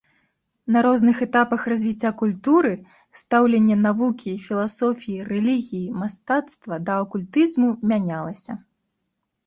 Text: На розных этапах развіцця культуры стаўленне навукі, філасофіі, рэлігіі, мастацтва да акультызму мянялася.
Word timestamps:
На 0.75 0.79
розных 0.85 1.17
этапах 1.25 1.67
развіцця 1.71 2.11
культуры 2.21 2.71
стаўленне 3.21 3.77
навукі, 3.85 4.33
філасофіі, 4.49 5.21
рэлігіі, 5.31 5.85
мастацтва 6.03 6.73
да 6.89 6.93
акультызму 7.07 7.69
мянялася. 7.95 8.63